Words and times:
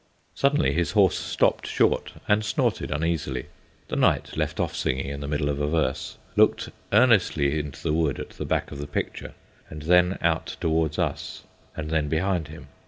Suddenly 0.33 0.73
his 0.73 0.93
horse 0.93 1.15
stopped 1.19 1.67
short 1.67 2.13
and 2.27 2.43
snorted 2.43 2.89
uneasily. 2.89 3.45
The 3.87 3.95
knight 3.95 4.35
left 4.35 4.59
off 4.59 4.75
singing 4.75 5.05
in 5.09 5.19
the 5.19 5.27
middle 5.27 5.47
of 5.47 5.59
a 5.61 5.67
verse, 5.67 6.17
looked 6.35 6.69
earnestly 6.91 7.59
into 7.59 7.83
the 7.83 7.93
wood 7.93 8.19
at 8.19 8.31
the 8.31 8.45
back 8.45 8.71
of 8.71 8.79
the 8.79 8.87
picture, 8.87 9.35
and 9.69 9.83
then 9.83 10.17
out 10.19 10.57
towards 10.59 10.97
us, 10.97 11.43
and 11.75 11.91
then 11.91 12.09
behind 12.09 12.47
him. 12.47 12.69